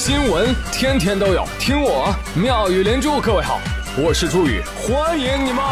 [0.00, 3.20] 新闻天天都有，听我妙语连珠。
[3.20, 3.60] 各位好，
[3.98, 5.62] 我是朱宇，欢迎你们！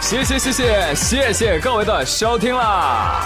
[0.00, 3.20] 谢谢谢谢谢谢各位的收听啦！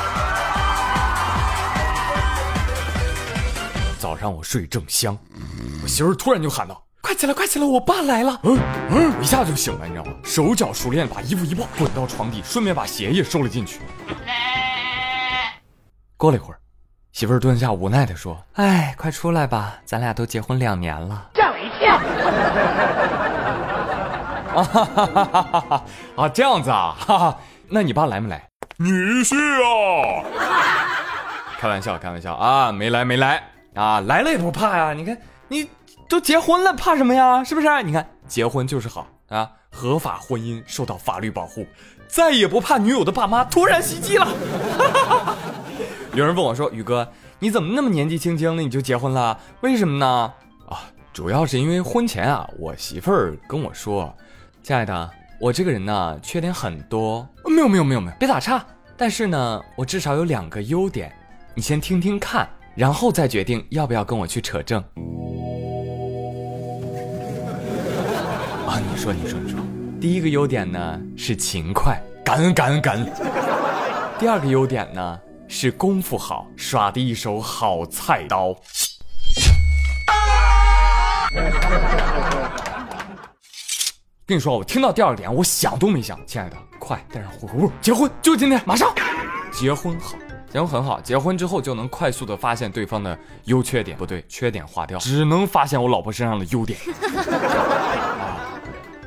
[4.01, 5.17] 早上我睡正香，
[5.81, 6.83] 我媳妇突然就喊道。
[7.11, 7.67] 快起来，快起来！
[7.67, 8.39] 我爸来了。
[8.45, 8.57] 嗯
[8.89, 10.13] 嗯，我一下就醒了，你知道吗？
[10.23, 13.81] 手脚熟练，把衣服一抱，滚到床底，顺便把鞋也收了进去。
[16.17, 16.61] 过了一会儿，
[17.11, 21.97] 媳妇儿蹲下，无奈的说：“哎，快出来吧，咱俩都结婚两年了。”吓我一跳。
[24.55, 25.85] 啊哈哈哈哈哈！
[26.15, 27.37] 啊，这样子啊，哈哈，
[27.69, 28.41] 那你爸来没来？
[28.77, 30.23] 女婿啊！
[31.59, 33.43] 开玩笑，开玩笑啊，没来，没来
[33.75, 34.93] 啊，来了也不怕呀。
[34.93, 35.19] 你看
[35.49, 35.69] 你。
[36.11, 37.45] 都结婚了，怕什么呀？
[37.45, 37.69] 是不是？
[37.85, 41.65] 你看，结婚就是好啊，合法婚姻受到法律保护，
[42.09, 44.27] 再也不怕女友的爸妈突然袭击了。
[46.13, 49.39] 有人问我说：“宇哥，你怎么那么年纪轻轻的你就结婚了？
[49.61, 50.35] 为什么呢？”
[50.69, 54.13] 啊，主要是因为婚前啊，我媳妇儿跟我说
[54.65, 58.61] ：“亲爱的，我这个人呢，缺点很多。”没有没有没有没有，别打岔。
[58.97, 61.15] 但是呢，我至少有两个优点，
[61.55, 64.83] 你先听听看，然后再决定要不要跟我去扯证。
[68.71, 69.59] 啊，你说，你说，你说，
[70.01, 73.05] 第一个优点呢是勤快，感恩，感恩，感恩。
[74.17, 75.19] 第二个优点呢
[75.49, 78.55] 是功夫好，耍的一手好菜刀。
[84.25, 88.95] 跟你说，我听到第二点，我想都没想，亲爱的，快带上户口簿，结婚，就今天，马上。
[89.51, 90.15] 结婚好，
[90.49, 96.79] 结婚很好，结婚之后就能快速的发现对方的优缺点，不对，缺点划掉，只能发现我老婆身上的优点。
[96.79, 98.47] 啊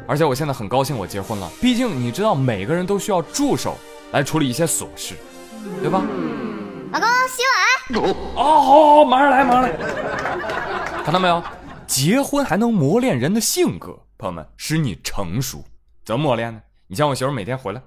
[0.07, 1.49] 而且我现在很高兴，我结婚了。
[1.61, 3.77] 毕竟你知道，每个人都需要助手
[4.11, 5.15] 来处理一些琐事，
[5.81, 6.03] 对吧？
[6.91, 8.03] 老公洗碗。
[8.03, 9.71] 哦，好，好，马上来，马上来。
[11.03, 11.41] 看到没有？
[11.87, 15.63] 结婚还能磨练人的性格，朋友们，使你成熟。
[16.03, 16.61] 怎么磨练呢？
[16.87, 17.81] 你像我媳妇每天回来，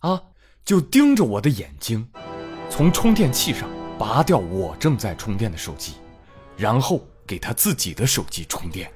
[0.00, 0.20] 啊，
[0.64, 2.06] 就盯着我的眼睛，
[2.68, 3.68] 从充电器上
[3.98, 5.94] 拔掉我正在充电的手机，
[6.56, 8.90] 然后给她自己的手机充电。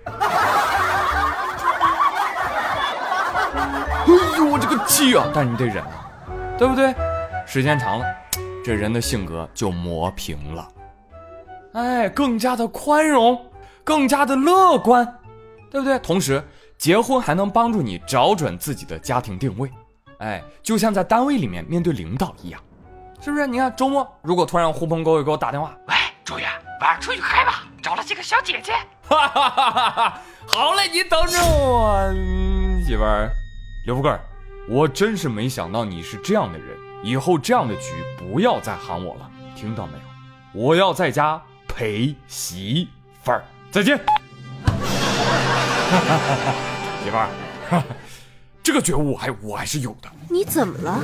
[4.46, 5.28] 我这个气啊！
[5.34, 6.10] 但是你得忍啊，
[6.58, 6.94] 对不对？
[7.46, 8.06] 时间长了，
[8.64, 10.68] 这人的性格就磨平了，
[11.74, 13.40] 哎，更加的宽容，
[13.84, 15.06] 更加的乐观，
[15.70, 15.98] 对不对？
[15.98, 16.42] 同时，
[16.78, 19.70] 结婚还能帮助你找准自己的家庭定位，
[20.18, 22.60] 哎，就像在单位里面面对领导一样，
[23.20, 23.46] 是不是？
[23.46, 26.48] 你看周末如果突然狐朋狗友给我打电话，喂，周远，
[26.80, 28.72] 晚上出去嗨吧，找了几个小姐姐，
[29.08, 30.20] 哈哈哈哈哈！
[30.46, 32.12] 好嘞，你等着我，
[32.86, 33.30] 媳妇儿。
[33.86, 34.10] 刘富贵，
[34.68, 36.76] 我真是没想到你是这样的人。
[37.02, 40.00] 以后这样的局不要再喊我了，听到没有？
[40.60, 42.88] 我要在家陪媳
[43.22, 43.44] 妇儿。
[43.70, 43.98] 再见，
[47.04, 47.28] 媳妇儿，
[48.62, 50.08] 这个觉悟还我还是有的。
[50.28, 51.00] 你怎么了？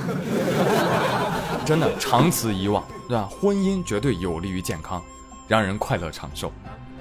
[1.64, 3.28] 真的，长此以往，对吧？
[3.30, 5.00] 婚姻绝对有利于健康，
[5.46, 6.50] 让人快乐长寿。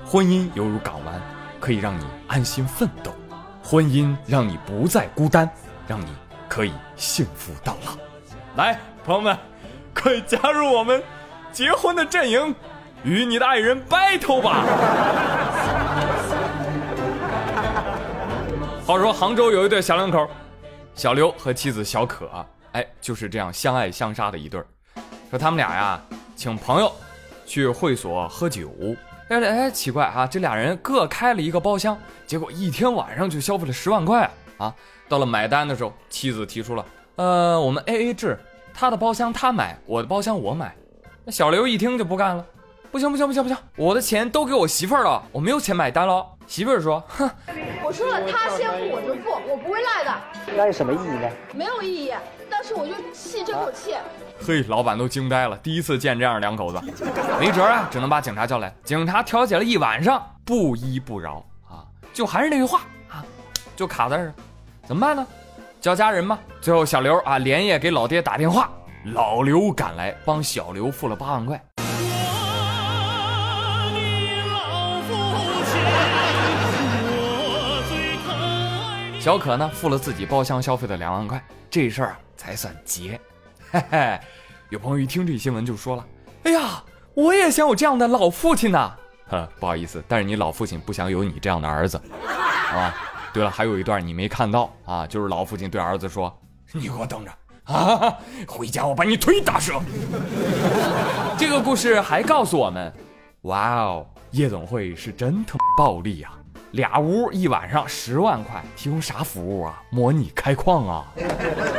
[0.05, 1.19] 婚姻犹如港湾，
[1.59, 3.11] 可以让你安心奋斗。
[3.63, 5.49] 婚姻让你不再孤单。
[5.87, 6.07] 让你
[6.51, 7.93] 可以幸福到老，
[8.61, 9.37] 来，朋友们，
[9.93, 11.01] 快加入我们
[11.49, 12.53] 结婚的阵营，
[13.05, 14.65] 与你的爱人 battle 吧！
[18.85, 20.29] 话说杭州有一对小两口，
[20.93, 22.29] 小刘和妻子小可，
[22.73, 24.61] 哎，就是这样相爱相杀的一对。
[25.29, 26.01] 说他们俩呀，
[26.35, 26.91] 请朋友
[27.45, 28.69] 去会所喝酒，
[29.29, 31.97] 哎哎，奇怪啊，这俩人各开了一个包厢，
[32.27, 34.29] 结果一天晚上就消费了十万块！
[35.07, 36.85] 到了买单的时候，妻子提出了，
[37.15, 38.37] 呃，我们 A A 制，
[38.73, 40.75] 他的包厢他买，我的包厢我买。
[41.23, 42.45] 那小刘一听就不干了，
[42.91, 46.25] 不行不行不行不行，我的钱都给我媳妇儿了，我没有钱买单了。
[46.47, 47.29] 媳妇儿说，哼，
[47.81, 50.13] 我说了，他先付我就付，我不会赖的。
[50.57, 51.29] 那有什么意义呢？
[51.53, 52.13] 没有意义，
[52.49, 53.95] 但是我就气这口气。
[54.45, 56.81] 嘿，老板都惊呆了，第一次见这样两口子，
[57.39, 58.73] 没辙啊，只能把警察叫来。
[58.83, 63.23] 警察调解了一晚上，不依不饶啊，就还是那句话啊，
[63.75, 64.33] 就卡在这。
[64.91, 65.25] 怎么办呢？
[65.79, 66.37] 叫家人吗？
[66.59, 68.69] 最后小刘啊连夜给老爹打电话，
[69.13, 71.63] 老刘赶来帮小刘付了八万块。
[79.17, 83.17] 小可呢付了自己包厢消费的两万块，这事儿啊才算结。
[83.71, 84.19] 嘿嘿，
[84.71, 86.05] 有朋友一听这新闻就说了
[86.43, 86.83] ：“哎呀，
[87.13, 88.91] 我也想有这样的老父亲呐！”
[89.31, 91.97] 呵，不好意思，但是你老父亲不想有你这样的儿子，
[92.27, 92.93] 好 吧？
[93.33, 96.35] 对了，还有一段你没看到啊，就是老父亲对儿子说
[96.73, 97.31] ：“你给我等着
[97.73, 98.17] 啊！
[98.47, 99.81] 回家我把你腿打折。
[101.37, 102.91] 这个故事还告诉我们，
[103.43, 106.37] 哇哦，夜总会是真他妈暴利啊！
[106.71, 109.81] 俩屋一晚上十万块，提供啥服务啊？
[109.89, 111.05] 模拟开矿啊？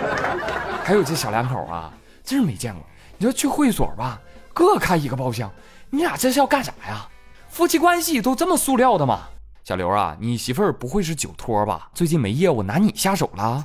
[0.85, 1.93] 还有这小两口啊，
[2.25, 2.83] 真是没见过。
[3.19, 4.21] 你说去会所吧，
[4.53, 5.51] 各开一个包厢，
[5.91, 7.09] 你俩这是要干啥呀？
[7.49, 9.29] 夫妻关系都这么塑料的吗？
[9.65, 11.89] 小刘啊，你媳妇儿不会是酒托吧？
[11.95, 13.65] 最近没业务，拿你下手了？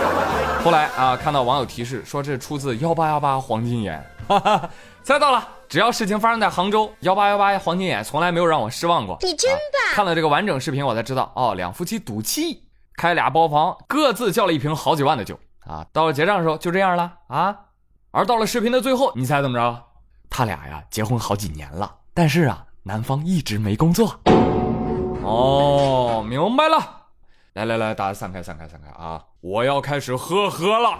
[0.64, 4.70] 后来啊，看到网友提示说这出自幺八幺八黄金眼，哈哈，
[5.02, 5.46] 猜到了。
[5.68, 9.18] 只要事情发生在杭州，幺八幺八黄金眼从来没有让我失望过。
[9.22, 9.94] 你真棒！
[9.94, 12.62] 看了这个完整视频，我才知道哦，两夫妻赌气
[12.96, 15.84] 开俩包房，各自叫了一瓶好几万的酒啊。
[15.92, 17.56] 到了结账的时候就这样了啊。
[18.12, 19.84] 而到了视频的最后，你猜怎么着？
[20.30, 24.18] 他俩呀结婚好几年了，但是啊，男方一直没工作。
[25.24, 27.02] 哦，明白了。
[27.54, 29.22] 来来来，大家散开散开散开啊！
[29.40, 30.98] 我要开始喝喝了。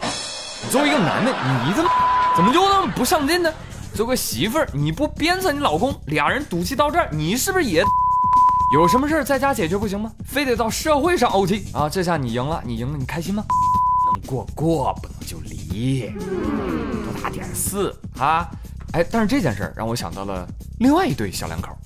[0.71, 1.33] 作为一个男的，
[1.67, 1.91] 你怎么
[2.37, 3.53] 怎么就那么不上进呢？
[3.95, 7.83] 做个媳妇儿，你不鞭策你老公，俩人赌气到这儿，你是不是也
[8.75, 10.13] 有什么事儿在家解决不行吗？
[10.25, 11.89] 非得到社会上怄气啊？
[11.89, 13.45] 这下你赢了，你赢了，你开心吗？
[14.13, 18.49] 能过过，不能就离，多大点事啊？
[18.93, 20.47] 哎，但是这件事让我想到了
[20.79, 21.77] 另外一对小两口，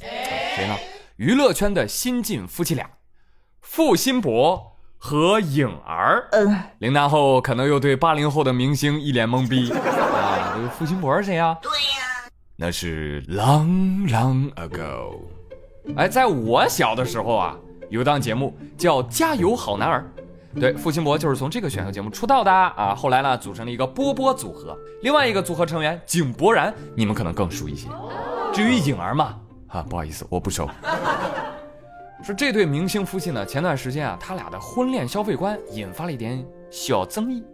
[0.55, 0.75] 谁呢？
[1.19, 2.89] 娱乐圈的新晋夫妻俩，
[3.61, 6.29] 付辛博和颖儿。
[6.31, 10.53] 嗯，零零后可能又对八零后的明星一脸懵逼 啊！
[10.55, 11.59] 这个付辛博是谁呀？
[11.61, 15.19] 对呀，那是 long long ago。
[15.97, 17.57] 哎，在我小的时候啊，
[17.91, 20.09] 有档节目叫《加油好男儿》，
[20.61, 22.95] 对，付辛博就是从这个选秀节目出道的啊。
[22.95, 27.89] 后来呢，组成了一个波波组合，另外一个组合成员井柏然，你们可能更熟一些。
[28.55, 29.35] 至于颖儿嘛。
[29.69, 30.69] 啊，不好意思，我不熟。
[32.23, 37.45] 说这对明星夫妻呢，前段时间啊，他俩的婚恋消费观引发了一点小争议。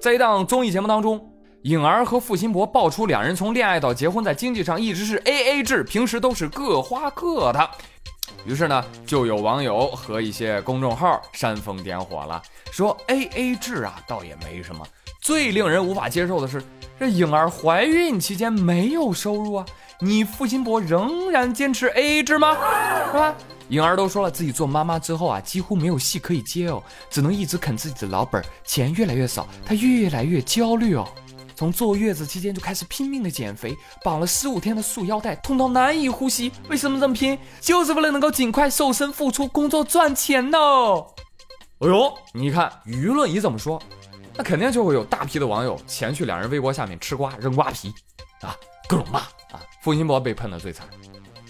[0.00, 1.28] 在一档综艺节目当中，
[1.62, 7.70] 颖儿和付辛博爆出两人从恋爱到结婚，在经济上一直是 A A 制，平时都是各花各的。
[8.44, 12.40] 于是呢，就有网友和一些公众号煽风点火了，
[12.70, 14.86] 说 A A 制啊，倒也没什么。
[15.20, 16.62] 最令人无法接受的是，
[17.00, 19.66] 这颖儿怀孕期间没有收入啊。
[20.04, 22.54] 你付辛博仍然坚持 A A 制吗？
[23.06, 23.34] 是吧？
[23.68, 31.08] 颖儿都说了，自己做妈妈之后啊，几乎没有戏可以接哦，只能一直啃自己的老本，钱越来越少，她越来越焦虑哦。
[31.54, 36.52] 从坐月子期间就开始拼命的减肥，绑了十五天的束腰带，痛到难以呼吸。
[36.68, 37.38] 为什么这么拼？
[37.62, 40.58] 就是为了能够尽快瘦身复出，工作赚钱呢。
[41.78, 43.80] 哎呦，你看舆论一怎么说，
[44.36, 47.88] 那肯定就会有大批的网友前去两人微博下面吃瓜扔瓜皮，
[48.42, 48.54] 啊，
[48.86, 49.22] 各种骂。
[49.82, 50.86] 付辛博被喷的最惨，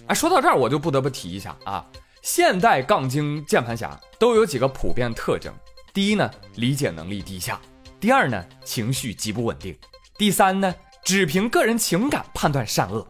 [0.06, 1.85] 哎，说到这儿我就不得不提一下啊，
[2.23, 5.53] 现代杠精键盘侠都有几个普遍特征：
[5.93, 7.56] 第一呢，理解能力低下；
[8.01, 9.75] 第二呢，情绪极不稳定；
[10.19, 10.75] 第三呢，
[11.05, 13.06] 只凭个人情感判断善恶；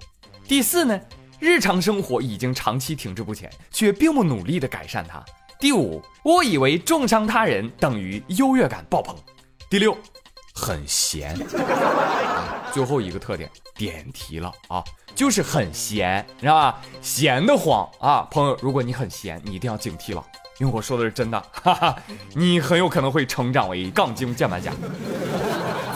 [0.47, 1.01] 第四呢，
[1.39, 5.25] 日常生活已经长期停滞不前，却并不努力的改善它；
[5.59, 9.15] 第五，误以为重伤他人等于优越感爆棚；
[9.71, 9.97] 第六，
[10.55, 11.37] 很闲。
[12.75, 14.83] 最后一个特点点题了啊，
[15.15, 16.81] 就是很闲，你知道吧？
[17.01, 20.25] 闲得慌啊，朋友，如果你很闲，你一定要警惕了，
[20.59, 21.97] 因为我说的是真的， 哈哈，
[22.35, 24.73] 你很有可能会成长为杠精键盘侠。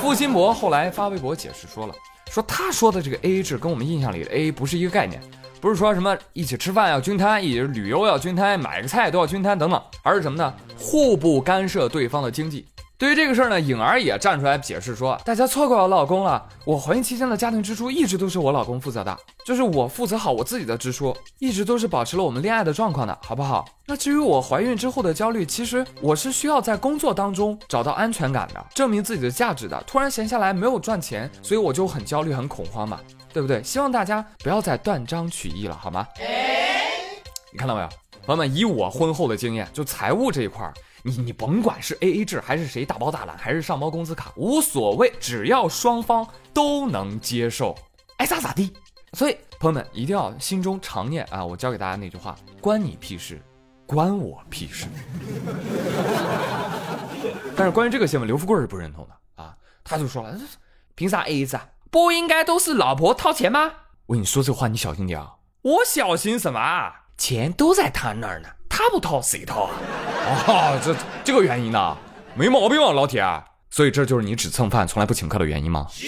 [0.00, 1.94] 付辛博后来发微博解释说了，
[2.30, 5.20] 说他说的这个 A A 制跟我们印象里的 A A 不是一个概念，
[5.60, 10.54] 不是说什么一起吃饭要均摊，一起旅游要均摊，买个菜都要均摊等等，而是什么呢？
[10.78, 12.64] 互不干涉对方的经济。
[12.98, 23.64] 对于这个事儿呢，颖儿也站出来解释说：“大家错怪我老公了，我怀孕期间的家庭支出一直都是我老公负责的，就是我负责好我自己的支出，一直都是保持了我们恋爱的状况的，好不好？
[23.86, 29.80] 那至于我怀孕之后的焦虑，其实我是需要在工作当中找到安全感的，证明自己的价值的。
[29.86, 32.98] 突然闲下来没有赚钱，所以我就很焦虑、很恐慌嘛，
[33.32, 33.62] 对不对？
[33.62, 36.04] 希望大家不要再断章取义了，好吗？
[37.52, 37.88] 你看到没有，
[38.28, 38.54] 朋友们？
[38.54, 47.74] 以我婚后的经验，就财务这一块儿。”你你甭管是 A A 制还是谁大包大揽，还是上包工资卡，无所谓，只要双方都能接受，
[48.18, 48.70] 爱咋咋地。
[49.14, 53.40] 所以朋友们一定要心中常念啊，我教给大家那句话：关你屁事，
[53.86, 54.86] 关我屁事。
[57.56, 60.38] 但是关于这个新闻，刘富贵是不认同的啊，他就说了，
[60.94, 61.66] 凭啥 A A 制啊？
[61.90, 63.72] 不应该都是老婆掏钱吗？
[64.04, 65.36] 我跟你说这话，你小心点啊！
[65.62, 66.60] 我小心什么？
[67.18, 68.48] 钱都在他那儿呢。
[68.70, 69.74] 他不掏谁掏啊？
[70.46, 70.94] 啊，这
[71.24, 71.96] 这个原因呢，
[72.34, 73.22] 没毛病啊，老铁。
[73.70, 75.88] 所以这就是你只蹭饭从来不请客的原因吗？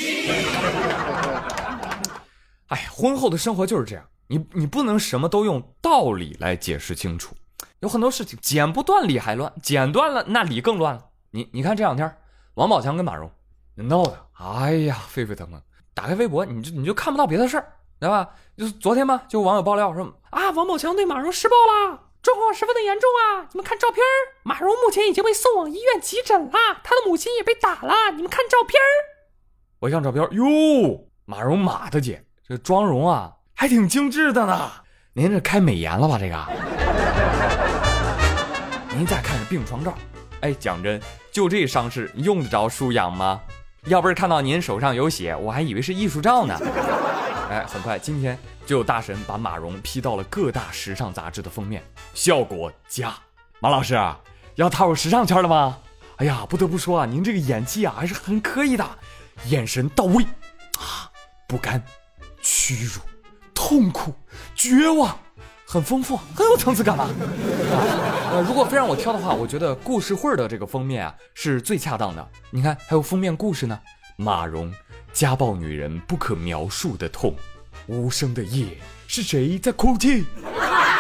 [2.68, 7.34] 哎，婚后的生活就是这样，你你不能什么都用道理来解释清楚。
[7.80, 11.04] 有很多事情剪不断理还乱，剪断了那理更乱了。
[11.32, 12.16] 你你看这两天，
[12.54, 13.28] 王宝强跟马蓉，
[13.74, 15.60] 闹的，哎呀，沸沸腾腾。
[15.92, 18.30] 打开微博，你就你就看不到别的事儿，对吧？
[18.56, 23.46] 就是昨天嘛，就网友爆料说啊，王宝强对马蓉施暴了，状况十分的严重啊！
[23.52, 24.02] 你们看照片
[24.42, 26.52] 马蓉目前已经被送往医院急诊了，
[26.82, 28.80] 她的母亲也被打了，你们看照片
[29.80, 34.70] 我一看照片哟，马蓉马大姐这妆容啊，还挺精致的呢。
[35.12, 36.18] 您这开美颜了吧？
[36.18, 36.36] 这个。
[38.96, 39.94] 您再看这病床照，
[40.40, 41.00] 哎，讲真，
[41.32, 43.40] 就这伤势用得着输氧吗？
[43.86, 46.54] 要不是看到您手上有血，我还以为是艺术照呢。
[47.50, 51.82] 哎，很快今天就有大神把马蓉 P 到了各大时尚杂志的封面，
[52.14, 53.12] 效果佳。
[53.58, 54.16] 马老师啊，
[54.54, 55.76] 要踏入时尚圈了吗？
[56.18, 58.88] 哎呀，不得不说啊，您这个演技啊还是很可以的，
[59.46, 60.22] 眼神到位
[60.78, 61.10] 啊，
[61.48, 61.82] 不甘、
[62.40, 63.00] 屈辱、
[63.52, 64.14] 痛苦、
[64.54, 65.18] 绝望。
[65.66, 67.08] 很丰富，很有层次感吧？
[68.32, 72.28] 呃，如果非让我挑的话，我觉得故事会的这个封面啊是最恰当的。
[72.50, 73.78] 你看，还有封面故事呢。
[74.16, 74.72] 马蓉
[75.12, 77.34] 家暴女人不可描述的痛，
[77.86, 80.24] 无声的夜是谁在哭泣？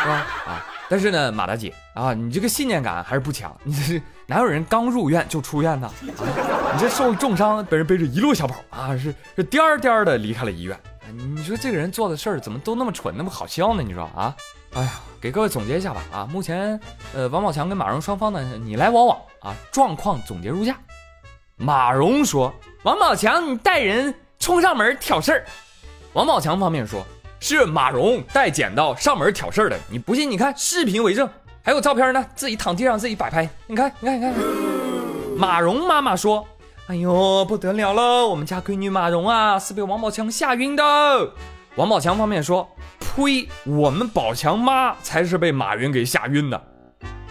[0.00, 0.66] 啊啊！
[0.88, 3.54] 但是呢，马大姐啊，你这个信念感还是不强。
[3.62, 5.86] 你这是哪有人刚入院就出院呢？
[6.18, 10.78] 啊，你这受重伤被人背着一路小跑啊，是是颠颠的离开了医院。
[11.12, 13.82] 你说这个人做的事儿怎么都那么蠢，那么好笑呢？
[13.82, 14.34] 你说啊？
[14.72, 16.28] 哎呀，给各位总结一下吧啊！
[16.30, 16.80] 目前，
[17.12, 20.78] 呃，王宝强跟马蓉双方呢你来我往啊，状况总结如下：
[21.62, 22.50] 马蓉说，
[22.84, 25.44] 王宝强你带人冲上门挑事儿；
[26.14, 27.04] 王宝强方面说，
[27.38, 29.78] 是马蓉带剪刀上门挑事儿的。
[29.90, 30.30] 你不信？
[30.30, 31.28] 你看视频为证，
[31.62, 33.46] 还有照片呢，自己躺地上自己摆拍。
[33.66, 34.34] 你看，你看，你看。
[35.36, 36.48] 马蓉妈妈说，
[36.86, 40.82] 哎呦不得了了，我们家闺女马蓉啊是被王宝强吓晕的。
[41.74, 42.66] 王宝强方面说。
[43.00, 43.48] 呸！
[43.64, 46.62] 我们宝强妈才是被马云给吓晕的。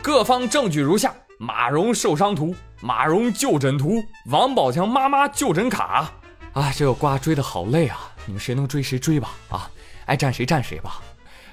[0.04, 6.12] 各方证据如下：马蓉受伤图、马蓉就诊图、王宝强妈妈就诊卡。
[6.54, 8.12] 啊，这个瓜追的好累啊！
[8.26, 9.32] 你们谁能追谁追吧！
[9.50, 9.70] 啊，
[10.06, 11.02] 爱站谁站谁吧。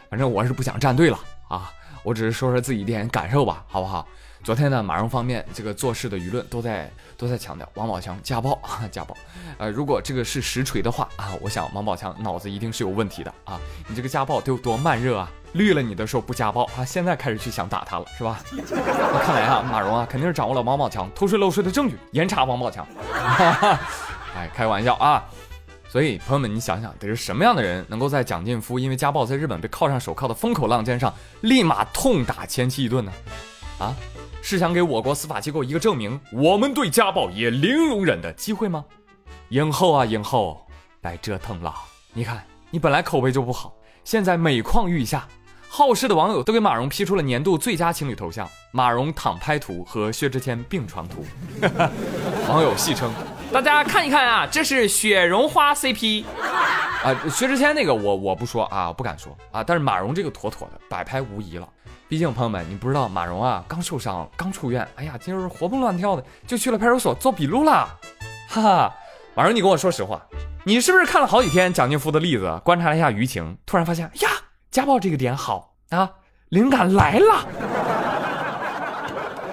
[0.08, 1.18] 反正我是不想站队了
[1.48, 1.70] 啊，
[2.02, 4.06] 我只是说说自己一点感受吧，好不好？
[4.42, 9.16] 昨天呢，马蓉方面这个做事的舆论都在都在强调王宝强家暴啊家暴，
[9.58, 13.60] 呃，如果这个是实锤的话啊，我想王宝强脑子一定是有问题的啊！
[13.88, 15.30] 你这个家暴得有多慢热啊？
[15.56, 18.40] 绿了你的时候不家暴啊，现在开始去想打他了是吧？
[18.52, 22.86] 那看来啊，马蓉啊肯定是掌握了王宝强偷税漏税的证据，严查王宝强。
[24.36, 25.24] 哎，开玩笑啊！
[25.88, 33.12] 所以朋友们，你想想得是什么样的人能够在蒋劲夫因为家暴在日本被铐上手铐的风口浪尖上，立马痛打前妻一顿呢？
[33.78, 33.94] 啊？
[34.42, 38.84] 是想给我国司法机构一个证明，我们对家暴也零容忍的机会吗？
[39.48, 40.64] 影后啊，影后，
[41.00, 41.74] 白折腾了。
[42.12, 45.26] 你看，你本来口碑就不好，现在每况愈下。
[45.68, 51.24] 好事的网友都给马蓉 P 出了年度最佳情侣头像：马蓉躺拍图和薛之谦病床图。
[52.48, 53.12] 网友戏称
[53.52, 56.24] ：“大家看一看啊，这是雪绒花 CP。”
[57.04, 61.68] 啊，薛之谦那个我我不说啊，不敢说啊，但是马蓉这个妥妥的摆拍无疑了。
[62.08, 67.88] 毕竟，朋友们，你不知道马蓉啊，刚受伤，刚出院，哎呀，今儿活蹦乱跳的，就去了派出所做笔录了，
[68.48, 68.94] 哈哈。
[69.34, 70.22] 马蓉，你跟我说实话，
[70.64, 74.30] 你是不是看了好几天蒋劲夫的例子，观察了一下舆情，突然发现，呀，
[74.76, 76.12] 家暴这个点好啊，
[76.50, 77.48] 灵感来了。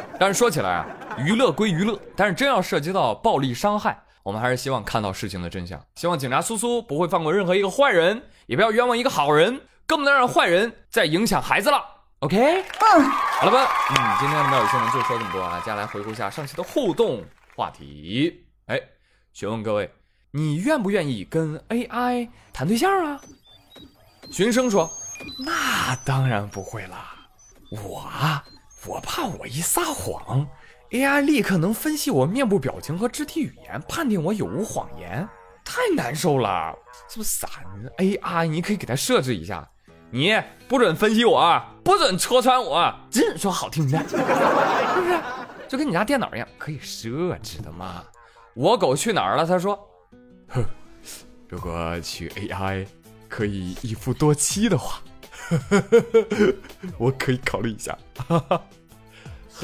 [0.19, 0.85] 但是说起来啊，
[1.17, 11.81] 娱乐归娱乐，但是真要涉及到暴力伤害，我们还是希望看到事情的真相，希望警察苏苏不会放过任何一个坏人，也不要冤枉一个好人，更不能让坏人再影响孩子了。
[12.19, 13.03] OK，嗯，
[13.39, 17.23] 好了吧，嗯，今天的妙语新闻就说这么多啊，接下来回顾一下上期的互动
[17.55, 18.45] 话题。
[18.65, 18.77] 哎，
[19.31, 19.89] 询问各位，
[20.31, 23.21] 你愿不愿意跟 AI 谈对象啊？
[24.31, 24.89] 寻声说，
[25.39, 27.13] 那当然不会啦，
[27.71, 28.09] 我，
[28.85, 30.47] 我怕我一撒谎
[30.91, 35.27] ，AI 立刻能分析我面部表情和肢体语言，判定我有无谎言，
[35.63, 36.75] 太难受了。
[37.09, 37.47] 这不傻
[37.97, 39.67] ？AI 你可以给它设置一下。
[40.11, 45.19] 你不准分析我，不准戳穿我，只准说好听的，是不是？
[45.67, 48.03] 就跟你家电脑一样，可以设置的嘛。
[48.53, 49.47] 我狗去哪儿了？
[49.47, 49.75] 他说，
[50.49, 50.63] 哼，
[51.49, 52.85] 如果去 AI
[53.33, 55.01] 可以一夫多妻的话，
[56.99, 57.97] 我可以考虑一下。
[58.29, 58.61] 呵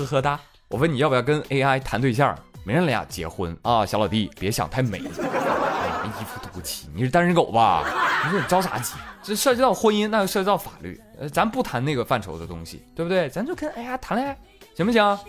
[0.10, 0.40] 呵哒。
[0.70, 2.36] 我问你要不要跟 AI 谈对象？
[2.64, 4.98] 没人俩结婚啊，小老弟，别想太美。
[5.06, 7.86] 一夫多妻，你是单身狗吧？
[8.26, 8.96] 你说你着啥急？
[9.22, 11.00] 这涉及到婚姻，那就涉及到法律。
[11.20, 13.30] 呃，咱不谈那个范畴的东西，对不对？
[13.30, 14.36] 咱就跟 AI 谈恋爱，
[14.76, 15.20] 行不行？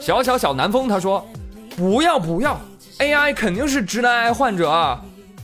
[0.00, 1.24] 小小小南风他说，
[1.76, 2.60] 不要不要
[2.98, 5.00] ，AI 肯定是直男癌患者。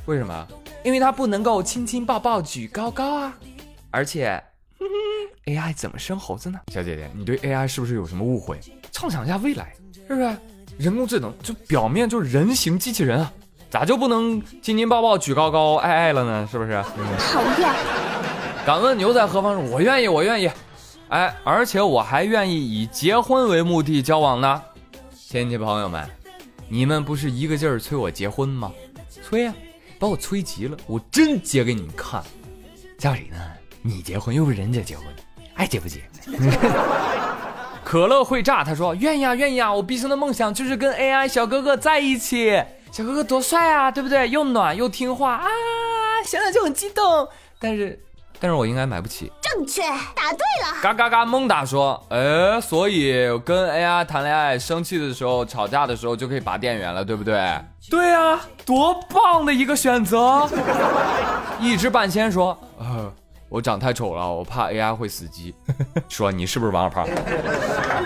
[0.06, 0.48] 为什么？
[0.84, 3.36] 因为它不能够亲亲抱抱举高高啊。
[3.90, 4.42] 而且，
[5.46, 6.60] AI 怎么生猴子呢？
[6.72, 8.58] 小姐姐，你对 AI 是不是有什么误会？
[8.90, 9.74] 畅想一下未来，
[10.08, 10.36] 是不是？
[10.78, 13.32] 人工智能就表面就是人形机器人啊。
[13.70, 16.48] 咋就不能亲亲抱抱举高高爱爱了呢？
[16.50, 16.72] 是不是？
[16.72, 17.74] 讨厌，
[18.66, 19.64] 敢问牛在何方？
[19.70, 20.50] 我愿意，我愿意。
[21.08, 24.62] 哎，而且我还愿意以结婚为目的交往呢。
[25.14, 26.06] 亲戚朋友们，
[26.68, 28.70] 你们不是一个劲儿催我结婚吗？
[29.22, 29.54] 催呀、
[30.02, 32.20] 把我催急了，我真结给你们看。
[32.98, 33.38] 叫谁呢？
[33.82, 35.06] 你结婚又不是人家结婚，
[35.54, 36.02] 爱结不结？
[37.84, 39.72] 可乐会炸，他说愿意啊，愿意啊！
[39.72, 42.60] 我毕生的梦想就是跟 AI 小哥哥在一起。
[42.90, 44.28] 小哥哥多帅啊，对不对？
[44.28, 45.46] 又暖又听话啊，
[46.26, 47.28] 想想就很激动。
[47.60, 48.02] 但是，
[48.42, 49.30] 但是我应该买不起。
[49.40, 49.82] 正确，
[50.16, 50.82] 答对了。
[50.82, 51.24] 嘎嘎嘎！
[51.24, 53.12] 蒙打说，哎，所以
[53.44, 57.40] 跟 AI 谈恋爱，生气的时候、吵架的时候就可以拔电源了，对不对？
[57.88, 60.50] 对啊，多棒的一个选择！
[61.60, 63.12] 一只半仙说，呃，
[63.48, 65.54] 我长太丑了，我怕 AI 会死机。
[66.10, 67.06] 说你是不是王二胖？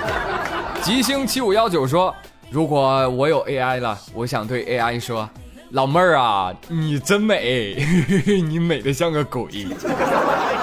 [0.84, 2.14] 吉星七五幺九说，
[2.50, 5.26] 如果我有 AI 了，我想对 AI 说，
[5.76, 7.76] 老妹儿啊，你真美，
[8.48, 9.66] 你美的像个鬼。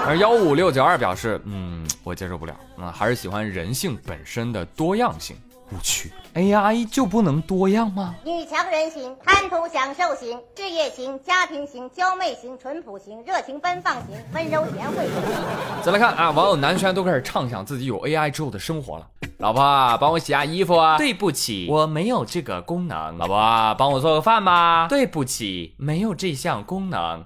[0.08, 5.36] 而幺五六九二表示，嗯，我接受不了，嗯，还是喜欢人性本身的多样性。
[5.72, 8.13] 无趣，AI 就不能多样吗？
[8.25, 15.84] 女强人型、贪图享受型、事业型、家庭型、娇媚型、淳朴型、热情奔放型、温柔贤惠型。
[15.84, 19.08] 再来看啊，网友南轩都开始畅想自己有 AI 之后的生活了。
[19.44, 20.98] 老婆啊，帮我洗下衣服啊！
[20.98, 23.18] 对不起，我没有这个功能。
[23.18, 24.88] 老婆啊，帮我做个饭吧！
[24.88, 26.98] 对不起，没有这项功能。
[27.02, 27.26] 啊，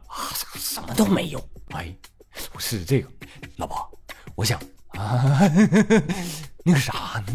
[0.56, 1.40] 什么都没有。
[1.76, 1.94] 哎，
[2.56, 3.08] 我试试这个。
[3.58, 3.88] 老婆，
[4.34, 4.58] 我想
[4.98, 5.40] 啊，
[6.66, 7.22] 那个啥，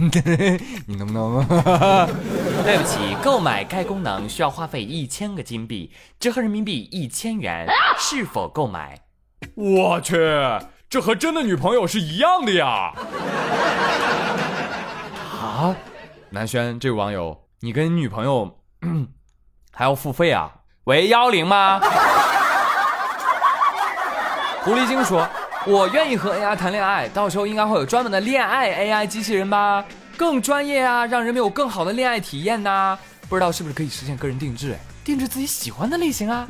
[0.89, 1.47] 你能不能？
[2.67, 8.99] 对不起，购买该功能需要花费一千个金币，折合人民币一千元，是否购买？
[9.55, 10.17] 我去，
[10.91, 12.93] 这和真的女朋友是一样的呀！
[15.53, 15.77] 啊，
[16.31, 19.07] 南轩，这位网友，你跟女朋友嗯
[19.71, 20.51] 还要付费啊？
[20.85, 21.79] 喂，幺零吗？
[24.65, 25.29] 狐狸精说
[25.69, 29.85] ：“我愿意和 AI 谈恋爱，到时候应该会有专门的恋爱 AI 机器人吧，
[30.17, 34.73] 更专业啊，让人们有更好的恋爱体验呐、不知道是不是可以实现个人定制？
[34.73, 36.49] 哎，定制自己喜欢的类型啊。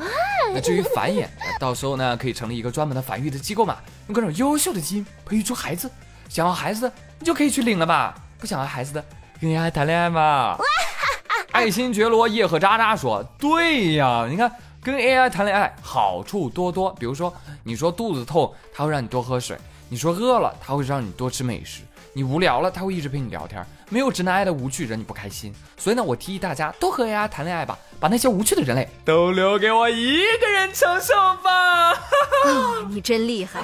[0.55, 1.27] 那至于繁衍，
[1.59, 5.91] 到时候呢可以成立一个专门的繁育的机构嘛，用各种优秀的基因培育出孩子。
[6.29, 9.05] 想要孩子你就可以去领了吧，不想要孩子的
[9.41, 10.59] 跟 AI 谈恋爱嘛。
[11.53, 14.51] 爱新觉罗叶赫渣渣说：“对呀，你看
[14.83, 19.57] 跟 AI 谈恋爱好处多多，比如说你说肚子痛，它会让你多喝水；
[19.89, 23.65] 你说饿了，它会让你多吃美食；你无聊了，它会一直陪你聊天。
[23.89, 31.95] 没有直男癌的无趣惹你不开心，所以呢，我提议大家都和 AI 谈恋爱吧，把那些无趣的人类都留给我一个人承受吧。
[32.91, 33.61] ”你真厉害。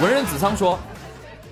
[0.00, 0.78] 文人子桑说：“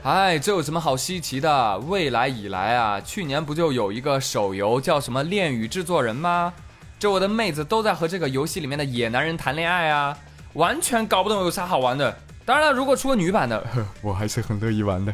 [0.02, 1.78] 哎，这有什么好稀奇的？
[1.80, 6.50] 未来以来啊，去年不就有一个手游叫什么《恋与制作人》吗？
[6.98, 10.16] 这我的妹子都在和这个游戏里面的野男人谈恋爱啊，
[10.54, 12.16] 完全搞不懂有啥好玩的。
[12.46, 13.62] 当然了，如果出个女版的，
[14.00, 15.12] 我还是很乐意玩的。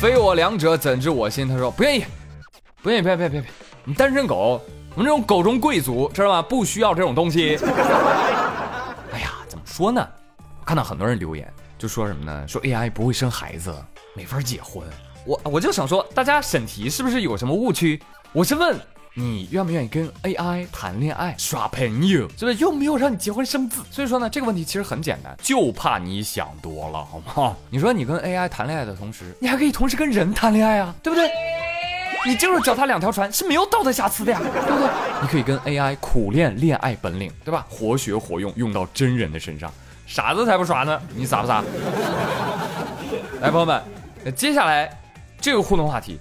[0.00, 1.48] 非我两者，怎知我心？
[1.48, 2.04] 他说不愿意，
[2.80, 3.50] 不愿意，别别别别，
[3.84, 4.62] 你单身狗，
[4.94, 6.40] 我们这种狗中贵族，知道吗？
[6.40, 7.58] 不需要这种东西。
[9.12, 10.08] 哎呀，怎么说呢？
[10.64, 12.46] 看到很多人留言，就说什么呢？
[12.46, 13.74] 说 AI 不会生孩子，
[14.14, 14.86] 没法结婚。
[15.24, 17.98] 我我就想说，大家审题是不是有什么误区？
[18.32, 18.78] 我是问
[19.14, 23.80] 你愿不愿意跟 AI 谈恋爱、耍朋友，是不是又没有让你结婚生子？
[23.90, 27.56] 所以说呢，这个问题其实很简单，就怕你想多了，好吗？
[27.70, 31.30] 你说你跟 AI 谈恋爱的同时，你还可以同时跟人谈恋爱啊，对不对？
[32.26, 34.90] 你就是脚踏两条船是没有道德瑕疵的呀，对不对？
[35.22, 37.64] 你可以跟 AI 苦练恋爱本领，对吧？
[37.70, 39.72] 活学活用，用到真人的身上，
[40.10, 41.00] 傻子才不耍呢！
[41.14, 41.62] 你傻不傻？
[43.40, 43.80] 来，朋友们，
[44.24, 44.90] 那接下来
[45.40, 46.18] 这个互动话题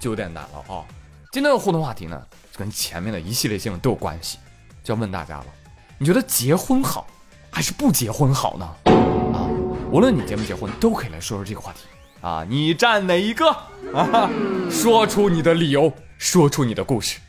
[0.00, 0.82] 就有点难了啊、
[1.30, 2.20] 今天的互动话题呢，
[2.56, 4.38] 跟前面的一系列新闻都有关系，
[4.82, 5.46] 就要问大家了：
[5.98, 7.06] 你觉得结婚好
[7.48, 8.66] 还是不结婚好呢？
[9.32, 9.46] 啊，
[9.92, 11.82] 无论你结不结婚，都可以来说说这个话题
[12.22, 12.44] 啊。
[12.48, 13.48] 你站哪一个
[13.94, 14.28] 啊？
[14.68, 17.20] 说出你的理由，说出你的故事。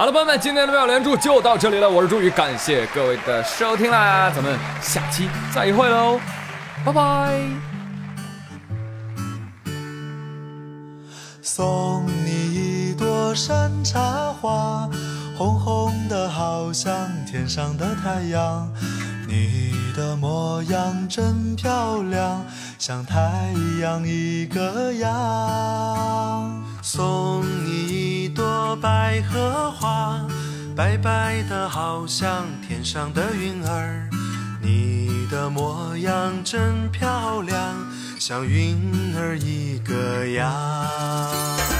[0.00, 6.18] 好了，朋友们，今天的妙连珠就到这里了，我是朱宇，感谢各位的收听啦，咱们下期再会喽，
[6.86, 7.38] 拜拜。
[11.42, 14.88] 送你一朵山茶花，
[15.36, 16.90] 红红的好像
[17.26, 18.72] 天上的太阳。
[19.28, 22.42] 你的模样真漂亮，
[22.78, 23.20] 像太
[23.82, 26.64] 阳一个样。
[26.82, 30.20] 送你一朵百合花，
[30.74, 34.08] 白白的好像天上的云儿。
[34.62, 37.74] 你的模样真漂亮，
[38.18, 41.79] 像云儿一个样。